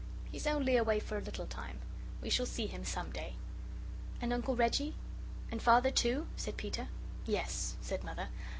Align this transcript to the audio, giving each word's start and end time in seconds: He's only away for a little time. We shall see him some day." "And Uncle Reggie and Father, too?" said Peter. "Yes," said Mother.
He's 0.31 0.47
only 0.47 0.77
away 0.77 0.99
for 0.99 1.15
a 1.19 1.21
little 1.21 1.45
time. 1.45 1.77
We 2.23 2.31
shall 2.31 2.47
see 2.47 2.65
him 2.65 2.83
some 2.83 3.11
day." 3.11 3.35
"And 4.19 4.33
Uncle 4.33 4.55
Reggie 4.55 4.95
and 5.51 5.61
Father, 5.61 5.91
too?" 5.91 6.25
said 6.35 6.57
Peter. 6.57 6.87
"Yes," 7.27 7.75
said 7.81 8.03
Mother. 8.03 8.29